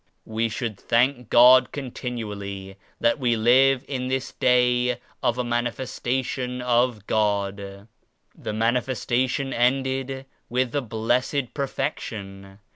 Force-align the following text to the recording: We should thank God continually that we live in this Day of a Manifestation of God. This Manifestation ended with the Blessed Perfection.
We 0.25 0.49
should 0.49 0.79
thank 0.79 1.29
God 1.29 1.71
continually 1.71 2.75
that 2.99 3.19
we 3.19 3.35
live 3.35 3.85
in 3.87 4.07
this 4.07 4.31
Day 4.31 4.97
of 5.21 5.37
a 5.37 5.43
Manifestation 5.43 6.59
of 6.59 7.05
God. 7.05 7.87
This 8.35 8.53
Manifestation 8.55 9.53
ended 9.53 10.25
with 10.49 10.71
the 10.71 10.81
Blessed 10.81 11.53
Perfection. 11.53 12.57